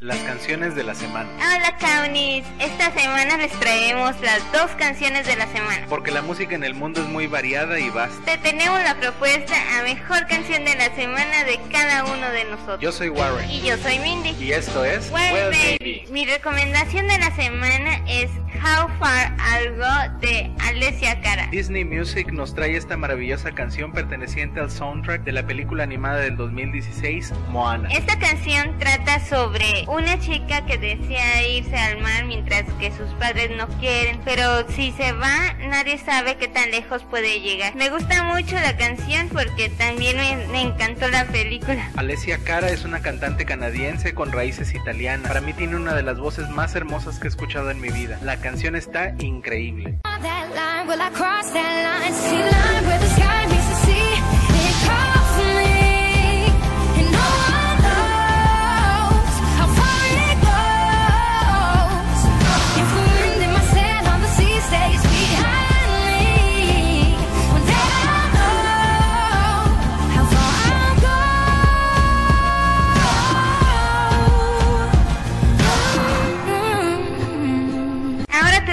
Las 0.00 0.16
canciones 0.20 0.74
de 0.74 0.82
la 0.82 0.94
semana. 0.94 1.28
Hola 1.36 1.76
Kaunis, 1.76 2.42
esta 2.58 2.90
semana 2.90 3.36
les 3.36 3.52
traemos 3.60 4.18
las 4.22 4.40
dos 4.50 4.70
canciones 4.78 5.26
de 5.26 5.36
la 5.36 5.46
semana. 5.48 5.84
Porque 5.90 6.10
la 6.10 6.22
música 6.22 6.54
en 6.54 6.64
el 6.64 6.72
mundo 6.72 7.02
es 7.02 7.06
muy 7.06 7.26
variada 7.26 7.78
y 7.78 7.90
vasta. 7.90 8.24
Te 8.24 8.38
tenemos 8.38 8.82
la 8.82 8.98
propuesta 8.98 9.54
a 9.78 9.82
mejor 9.82 10.26
canción 10.26 10.64
de 10.64 10.74
la 10.74 10.94
semana 10.96 11.44
de 11.44 11.60
cada 11.70 12.06
uno 12.06 12.30
de 12.30 12.44
nosotros. 12.46 12.80
Yo 12.80 12.92
soy 12.92 13.10
Warren. 13.10 13.50
Y 13.50 13.60
yo 13.60 13.76
soy 13.76 13.98
Mindy. 13.98 14.30
Y 14.42 14.52
esto 14.52 14.86
es 14.86 15.10
Well, 15.10 15.34
Well, 15.34 15.50
Baby. 15.50 15.76
Baby. 15.78 16.06
Mi 16.10 16.24
recomendación 16.24 17.06
de 17.06 17.18
la 17.18 17.36
semana 17.36 18.00
es 18.08 18.30
How 18.62 18.88
Far 18.98 19.34
I'll 19.38 19.74
Go 19.76 20.18
de 20.20 20.50
Alessia 20.58 21.18
Cara. 21.22 21.48
Disney 21.50 21.82
Music 21.82 22.30
nos 22.30 22.54
trae 22.54 22.76
esta 22.76 22.94
maravillosa 22.96 23.52
canción 23.52 23.90
perteneciente 23.92 24.60
al 24.60 24.70
soundtrack 24.70 25.24
de 25.24 25.32
la 25.32 25.46
película 25.46 25.82
animada 25.82 26.20
del 26.20 26.36
2016, 26.36 27.32
Moana. 27.48 27.88
Esta 27.90 28.18
canción 28.18 28.78
trata 28.78 29.18
sobre 29.20 29.86
una 29.88 30.18
chica 30.18 30.66
que 30.66 30.76
desea 30.76 31.48
irse 31.48 31.74
al 31.74 32.00
mar 32.02 32.26
mientras 32.26 32.49
que 32.78 32.90
sus 32.92 33.08
padres 33.18 33.50
no 33.56 33.68
quieren, 33.78 34.20
pero 34.24 34.68
si 34.70 34.92
se 34.92 35.12
va 35.12 35.54
nadie 35.68 35.98
sabe 35.98 36.36
qué 36.36 36.48
tan 36.48 36.70
lejos 36.70 37.02
puede 37.04 37.40
llegar. 37.40 37.74
Me 37.74 37.90
gusta 37.90 38.24
mucho 38.24 38.56
la 38.56 38.76
canción 38.76 39.28
porque 39.28 39.68
también 39.68 40.16
me, 40.16 40.46
me 40.48 40.62
encantó 40.62 41.08
la 41.08 41.24
película. 41.26 41.90
Alessia 41.96 42.38
Cara 42.38 42.70
es 42.70 42.84
una 42.84 43.00
cantante 43.00 43.44
canadiense 43.44 44.14
con 44.14 44.32
raíces 44.32 44.74
italianas. 44.74 45.28
Para 45.28 45.40
mí 45.40 45.52
tiene 45.52 45.76
una 45.76 45.94
de 45.94 46.02
las 46.02 46.18
voces 46.18 46.48
más 46.50 46.74
hermosas 46.74 47.18
que 47.18 47.26
he 47.26 47.30
escuchado 47.30 47.70
en 47.70 47.80
mi 47.80 47.90
vida. 47.90 48.18
La 48.22 48.36
canción 48.38 48.76
está 48.76 49.14
increíble. 49.18 50.00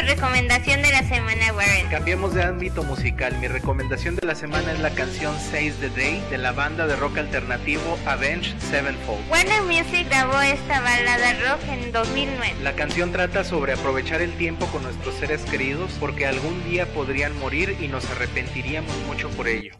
Recomendación 0.07 0.81
de 0.81 0.91
la 0.91 1.03
semana, 1.03 1.53
Warren. 1.53 1.87
Cambiemos 1.89 2.33
de 2.33 2.43
ámbito 2.43 2.81
musical. 2.83 3.37
Mi 3.39 3.47
recomendación 3.47 4.15
de 4.15 4.25
la 4.25 4.35
semana 4.35 4.71
es 4.71 4.79
la 4.79 4.91
canción 4.91 5.37
Says 5.37 5.75
the 5.75 5.89
Day 5.89 6.23
de 6.31 6.37
la 6.37 6.53
banda 6.53 6.87
de 6.87 6.95
rock 6.95 7.17
alternativo 7.17 7.99
Avenged 8.05 8.57
Sevenfold. 8.59 9.29
Warner 9.29 9.61
Music 9.63 10.07
grabó 10.09 10.41
esta 10.41 10.79
balada 10.79 11.33
rock 11.45 11.61
en 11.69 11.91
2009. 11.91 12.55
La 12.63 12.73
canción 12.73 13.11
trata 13.11 13.43
sobre 13.43 13.73
aprovechar 13.73 14.21
el 14.21 14.31
tiempo 14.37 14.65
con 14.67 14.83
nuestros 14.83 15.15
seres 15.15 15.41
queridos 15.41 15.91
porque 15.99 16.25
algún 16.25 16.63
día 16.63 16.85
podrían 16.87 17.37
morir 17.39 17.75
y 17.79 17.89
nos 17.89 18.09
arrepentiríamos 18.09 18.95
mucho 19.07 19.29
por 19.31 19.49
ello. 19.49 19.73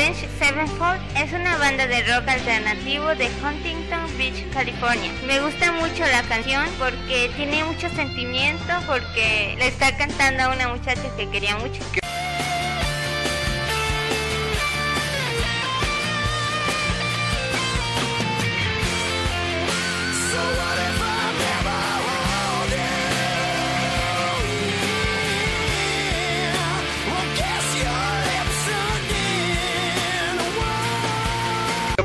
Avenged 0.00 0.30
Sevenfold 0.38 0.98
es 1.14 1.30
una 1.34 1.58
banda 1.58 1.86
de 1.86 2.00
rock 2.04 2.26
alternativo 2.26 3.08
de 3.16 3.26
Huntington 3.44 4.16
Beach, 4.16 4.48
California. 4.50 5.12
Me 5.26 5.40
gusta 5.40 5.72
mucho 5.72 6.06
la 6.06 6.22
canción 6.22 6.64
porque 6.78 7.30
tiene 7.36 7.62
mucho 7.64 7.86
sentimiento, 7.90 8.72
porque 8.86 9.56
le 9.58 9.66
está 9.66 9.94
cantando 9.98 10.44
a 10.44 10.54
una 10.54 10.68
muchacha 10.68 11.02
que 11.18 11.28
quería 11.28 11.54
mucho. 11.58 11.82
¿Qué 11.92 12.00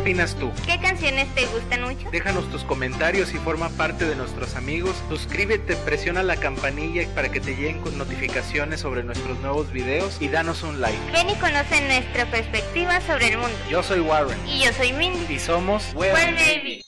opinas 0.06 0.36
tú? 0.36 0.52
¿Qué 0.68 0.80
canciones 0.80 1.28
te 1.34 1.48
gustan 1.48 1.82
mucho? 1.82 2.08
Déjanos 2.12 2.48
tus 2.52 2.64
comentarios 2.64 3.34
y 3.34 3.38
forma 3.40 3.70
parte 3.70 4.06
de 4.06 4.16
nuestros 4.16 4.56
amigos. 4.56 4.96
Suscríbete, 5.10 5.76
presiona 5.78 6.22
la 6.22 6.36
campanilla 6.38 7.08
para 7.16 7.32
que 7.32 7.40
te 7.40 7.56
lleguen 7.56 7.82
con 7.82 7.98
notificaciones 7.98 8.82
sobre 8.82 9.02
nuestros 9.04 9.40
nuevos 9.40 9.72
videos 9.72 10.22
y 10.22 10.28
danos 10.28 10.62
un 10.62 10.80
like. 10.80 11.00
Ven 11.12 11.32
y 11.32 11.36
conoce 11.38 11.82
nuestra 11.88 12.30
perspectiva 12.30 13.02
sobre 13.02 13.30
el 13.30 13.40
mundo. 13.40 13.58
Yo 13.68 13.82
soy 13.82 14.00
Warren 14.02 14.38
Y 14.48 14.64
yo 14.64 14.72
soy 14.74 14.94
Mindy. 14.94 15.34
y 15.34 15.40
somos 15.40 15.92
Well 15.96 16.14
Well, 16.14 16.36
baby. 16.36 16.85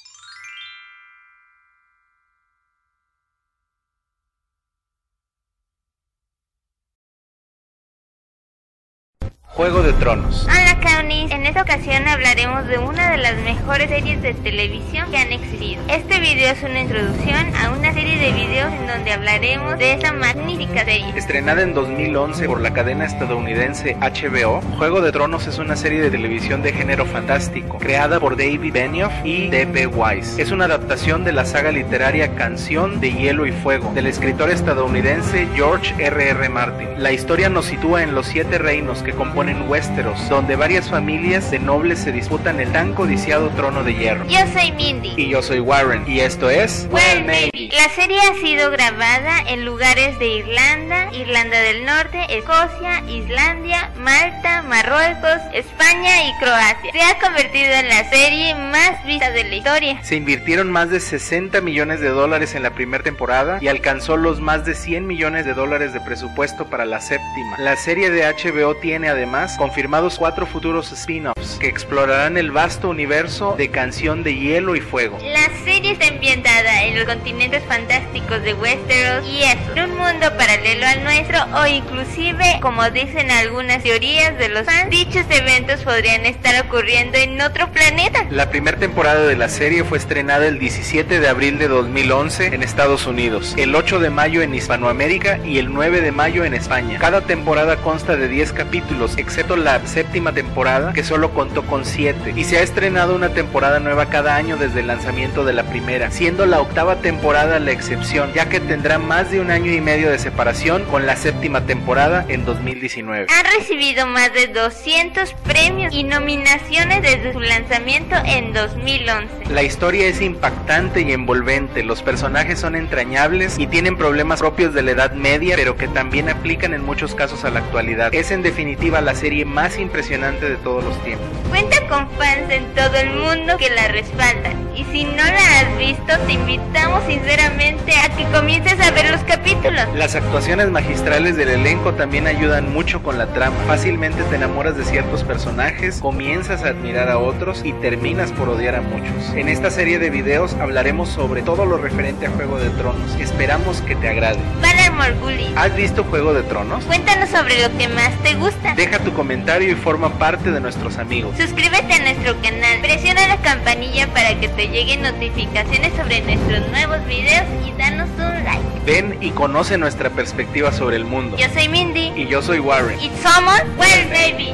Juego 9.53 9.81
de 9.81 9.91
Tronos. 9.94 10.46
Hola 10.46 10.80
Kaunis, 10.80 11.31
en 11.31 11.47
esta 11.47 11.63
ocasión 11.63 12.08
hablaremos 12.08 12.68
de 12.68 12.78
una 12.78 13.09
de 13.09 13.18
las 13.18 13.35
mejores 13.38 13.90
series 13.90 14.22
de 14.22 14.35
televisión 14.35 15.09
que 15.09 15.18
han 15.18 15.31
existido. 15.31 15.81
Este 15.88 16.19
video 16.19 16.53
es 16.53 16.62
una 16.62 16.81
introducción 16.81 17.56
a 17.56 17.72
una 17.72 17.91
serie 17.91 18.18
de 18.18 18.34
videos 18.34 18.72
en 18.72 18.85
donde 18.85 19.13
hablaremos 19.13 19.80
de 19.80 19.94
esta 19.94 20.13
magnífica 20.13 20.85
serie. 20.85 21.12
Estrenada 21.16 21.63
en 21.63 21.74
2011 21.74 22.46
por 22.46 22.62
la 22.62 22.72
cadena 22.72 23.06
estadounidense 23.06 23.96
HBO, 23.96 24.62
Juego 24.78 25.02
de 25.02 25.12
Tronos 25.12 25.47
es 25.47 25.58
una 25.58 25.75
serie 25.75 26.02
de 26.02 26.12
televisión 26.12 26.62
de 26.62 26.74
género 26.74 27.08
fantástico, 27.08 27.79
creada 27.79 28.19
por 28.19 28.38
David 28.38 28.72
Benioff 28.72 29.14
y 29.24 29.47
D.B. 29.47 29.88
Weiss. 29.88 30.38
Es 30.38 30.52
una 30.52 30.66
adaptación 30.66 31.24
de 31.24 31.31
la 31.31 31.46
saga 31.46 31.72
literaria 31.72 32.35
Canción 32.35 33.00
de 33.00 33.12
Hielo 33.12 33.47
y 33.47 33.52
Fuego, 33.52 33.91
del 33.96 34.06
escritor 34.06 34.52
estadounidense 34.52 35.47
George 35.56 35.96
R.R. 35.97 36.29
R. 36.29 36.50
Martin. 36.50 36.90
La 37.02 37.12
historia 37.12 37.50
nos 37.50 37.66
sitúa 37.66 38.03
en 38.03 38.14
los 38.14 38.28
siete 38.28 38.59
reinos 38.59 39.02
que 39.02 39.14
componen 39.14 39.37
Westeros, 39.38 40.30
donde 40.30 40.56
varias 40.56 40.90
familias 40.90 41.52
de 41.52 41.59
nobles 41.59 42.00
se 42.00 42.12
disputan 42.12 42.59
el 42.59 42.72
tan 42.72 42.96
codiciado 42.96 43.50
trono 43.52 43.84
de 43.84 43.94
hierro. 43.94 44.25
Yo 44.28 44.40
soy 44.52 44.72
Mindy. 44.72 45.14
Y 45.16 45.30
yo 45.30 45.44
soy 45.44 45.59
Warren, 45.59 46.03
y 46.08 46.22
esto 46.22 46.50
es 46.50 46.88
Well, 46.90 47.24
Baby. 47.24 47.70
La 47.70 47.88
serie 47.90 48.20
ha 48.20 48.34
sido 48.42 48.72
grabada 48.72 49.42
en 49.47 49.64
lugares 49.64 50.18
de 50.18 50.28
Irlanda, 50.28 51.14
Irlanda 51.14 51.59
del 51.59 51.86
Norte, 51.86 52.26
Escocia, 52.36 53.03
Islandia, 53.08 53.87
Malta, 54.07 54.62
Marruecos, 54.62 55.41
España 55.51 56.29
y 56.29 56.34
Croacia. 56.40 56.94
Se 56.94 57.01
ha 57.01 57.19
convertido 57.19 57.73
en 57.73 57.90
la 57.90 58.09
serie 58.09 58.56
más 58.56 59.06
vista 59.06 59.31
de 59.31 59.44
la 59.44 59.53
historia. 59.53 60.01
Se 60.01 60.16
invirtieron 60.16 60.72
más 60.72 60.90
de 60.90 61.01
60 61.01 61.59
millones 61.59 62.00
de 62.00 62.07
dólares 62.07 62.56
en 62.56 62.63
la 62.63 62.69
primera 62.69 63.03
temporada 63.03 63.57
y 63.59 63.67
alcanzó 63.67 64.16
los 64.16 64.40
más 64.40 64.63
de 64.63 64.75
100 64.75 65.06
millones 65.06 65.46
de 65.46 65.53
dólares 65.53 65.91
de 65.91 66.00
presupuesto 66.00 66.69
para 66.69 66.85
la 66.85 67.01
séptima. 67.01 67.57
La 67.57 67.75
serie 67.75 68.09
de 68.09 68.23
HBO 68.23 68.78
tiene 68.78 69.09
además 69.09 69.57
confirmados 69.57 70.17
cuatro 70.17 70.46
futuros 70.46 70.90
spin-offs 70.94 71.37
que 71.56 71.68
explorarán 71.68 72.38
el 72.38 72.52
vasto 72.52 72.90
universo 72.90 73.56
de 73.58 73.69
Canción 73.69 74.24
de 74.24 74.35
Hielo 74.35 74.75
y 74.75 74.81
Fuego. 74.81 75.18
La 75.24 75.50
serie 75.63 75.94
está 75.94 76.08
ambientada 76.08 76.84
en 76.84 76.97
los 76.97 77.06
continentes 77.06 77.63
fantásticos 77.63 78.41
de 78.44 78.53
Westeros 78.53 79.28
y 79.28 79.44
en 79.44 79.90
un 79.90 79.97
mundo 79.97 80.28
paralelo 80.38 80.85
al 80.85 81.03
nuestro 81.03 81.40
o 81.56 81.66
inclusive, 81.66 82.59
como 82.62 82.90
dicen 82.90 83.31
algunas 83.31 83.84
teorías 83.84 84.38
de 84.38 84.50
los 84.50 84.66
fans, 84.66 84.90
dichos 84.90 85.25
eventos 85.30 85.84
podrían 85.84 86.25
estar 86.25 86.66
ocurriendo 86.66 87.18
en 87.18 87.41
otro 87.41 87.72
planeta. 87.72 88.25
La 88.29 88.50
primera 88.50 88.78
temporada 88.78 89.25
de 89.25 89.35
la 89.35 89.50
serie 89.50 89.84
fue 89.84 89.97
estrenada 89.97 90.47
el 90.47 90.59
17 90.59 91.19
de 91.19 91.28
abril 91.28 91.58
de 91.58 91.68
2011 91.68 92.47
en 92.47 92.64
Estados 92.64 93.08
Unidos, 93.08 93.53
el 93.58 93.75
8 93.75 94.00
de 94.00 94.09
mayo 94.09 94.41
en 94.41 94.53
Hispanoamérica 94.53 95.40
y 95.46 95.59
el 95.59 95.74
9 95.74 96.02
de 96.02 96.12
mayo 96.12 96.44
en 96.44 96.53
España. 96.53 97.00
Cada 97.00 97.22
temporada 97.22 97.78
consta 97.78 98.16
de 98.16 98.28
10 98.28 98.53
capítulos, 98.53 99.18
excepto 99.18 99.56
la 99.56 99.85
séptima 99.88 100.34
temporada 100.34 100.94
que 100.94 101.03
solo 101.03 101.31
contó 101.38 101.62
con 101.68 101.86
7 101.86 102.34
y 102.36 102.46
se 102.46 102.58
ha 102.58 102.64
estrenado 102.64 103.14
una 103.14 103.30
temporada 103.30 103.80
nueva 103.80 104.08
cada 104.09 104.36
año 104.36 104.58
desde 104.58 104.80
el 104.80 104.88
lanzamiento 104.88 105.46
de 105.46 105.53
la 105.53 105.66
primera, 105.66 106.09
siendo 106.09 106.47
la 106.47 106.59
octava 106.59 106.96
temporada 106.96 107.59
la 107.59 107.72
excepción, 107.72 108.34
ya 108.34 108.50
que 108.50 108.59
tendrá 108.59 108.97
más 108.97 109.29
de 109.29 109.40
un 109.40 109.52
año 109.52 109.72
y 109.72 109.79
medio 109.79 110.09
de 110.09 110.17
separación 110.17 110.84
con 110.85 111.06
la 111.06 111.16
séptima 111.16 111.61
temporada 111.67 112.26
en 112.28 112.44
2019. 112.44 113.28
Ha 113.29 113.56
recibido 113.56 114.08
más 114.08 114.34
de 114.34 114.47
200 114.47 115.32
premios 115.44 115.94
y 115.94 116.06
nominaciones 116.06 117.03
desde 117.03 117.34
su 117.34 117.40
lanzamiento 117.40 118.16
en 118.26 118.53
2011. 118.53 119.28
La 119.52 119.61
historia 119.61 120.08
es 120.08 120.22
impactante 120.22 121.02
y 121.02 121.11
envolvente, 121.11 121.84
los 121.84 122.02
personajes 122.02 122.59
son 122.59 122.76
entrañables 122.76 123.59
y 123.59 123.67
tienen 123.67 123.96
problemas 123.96 124.40
propios 124.40 124.73
de 124.73 124.82
la 124.82 124.91
Edad 124.91 125.11
Media, 125.11 125.56
pero 125.56 125.78
que 125.78 125.88
también 125.88 126.29
aplican 126.29 126.73
en 126.73 126.84
muchos 126.84 127.14
casos 127.14 127.46
a 127.46 127.52
la 127.52 127.59
actualidad. 127.59 128.11
Es 128.16 128.32
en 128.32 128.41
definitiva 128.41 129.02
la 129.02 129.14
serie 129.14 129.46
más 129.46 129.78
impresionante 129.78 130.50
de 130.50 130.56
todos 130.56 130.84
los 130.84 131.03
tiempos. 131.03 131.27
Cuenta 131.50 131.78
con 131.88 132.09
fans 132.12 132.50
en 132.50 132.66
todo 132.76 132.96
el 132.96 133.12
mundo 133.12 133.58
que 133.58 133.70
la 133.70 133.88
respaldan. 133.88 134.68
Y 134.76 134.84
si 134.91 135.06
no 135.06 135.24
la 135.24 135.59
has 135.59 135.78
visto, 135.79 136.14
te 136.28 136.34
invitamos 136.34 137.03
sinceramente 137.08 137.94
a 137.96 138.09
que 138.16 138.26
comiences 138.26 138.79
a 138.79 138.91
ver 138.91 139.09
los 139.09 139.22
capítulos. 139.22 139.88
Las 139.96 140.14
actuaciones 140.14 140.70
magistrales 140.70 141.35
del 141.35 141.50
elenco 141.50 141.94
también 141.94 142.28
ayudan 142.28 142.72
mucho 142.72 143.02
con 143.02 143.18
la 143.18 143.26
trama. 143.28 143.56
Fácilmente 143.66 144.22
te 144.24 144.35
enamoras 144.35 144.78
de 144.78 144.85
ciertos 144.85 145.24
personajes, 145.24 146.00
comienzas 146.00 146.64
a 146.64 146.70
admirar 146.70 147.09
a 147.09 147.18
otros 147.18 147.62
y 147.64 147.73
terminas 147.73 148.32
por 148.34 148.50
odiar 148.50 148.76
a 148.76 148.82
muchos. 148.82 149.34
En 149.35 149.47
esta 149.50 149.72
serie 149.72 149.97
de 149.97 150.09
videos 150.12 150.53
hablaremos 150.56 151.09
sobre 151.09 151.41
todo 151.41 151.66
lo 151.66 151.78
referente 151.78 152.28
a 152.28 152.32
Juego 152.32 152.59
de 152.59 152.70
Tronos. 152.72 153.16
Esperamos 153.20 153.82
que 153.82 153.96
te 153.96 154.09
agrade. 154.09 154.38
Valar 154.62 154.91
Morguli, 154.94 155.52
¿Has 155.56 155.76
visto 155.76 156.03
Juego 156.03 156.34
de 156.34 156.44
Tronos? 156.44 156.84
cuéntanos 156.85 157.30
sobre 157.30 157.62
lo 157.68 157.76
que 157.78 157.88
más 157.88 158.12
te 158.23 158.35
gusta. 158.35 158.76
Deja 158.76 159.00
tu 159.00 159.12
comentario 159.14 159.72
y 159.72 159.76
forma 159.76 160.09
parte 160.20 160.52
de 160.52 160.59
nuestros 160.59 160.97
amigos. 161.08 161.36
Suscríbete 161.38 161.94
a 161.94 162.00
nuestro 162.00 162.36
canal, 162.42 162.80
presiona 162.82 163.28
la 163.28 163.38
campanilla 163.38 164.08
para 164.08 164.38
que 164.40 164.50
te 164.50 164.68
lleguen 164.68 165.02
notificaciones 165.04 165.94
sobre 165.96 166.22
nuestros 166.22 166.68
nuevos 166.70 167.06
videos 167.08 167.44
y 167.66 167.72
danos 167.78 168.09
un 168.18 168.44
like. 168.44 168.62
Ven 168.86 169.18
y 169.22 169.30
conoce 169.32 169.78
nuestra 169.78 170.09
perspectiva 170.09 170.72
sobre 170.72 170.98
el 170.98 171.06
mundo. 171.06 171.38
Yo 171.38 171.48
soy 171.54 171.70
Mindy 171.70 172.12
Y 172.16 172.28
yo 172.28 172.42
soy 172.42 172.59
Warren. 172.59 173.00
y 173.00 173.09
somos 173.24 173.62
Well 173.78 174.09
Baby. 174.09 174.54